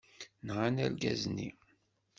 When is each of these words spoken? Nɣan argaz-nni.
Nɣan 0.47 0.77
argaz-nni. 0.85 1.49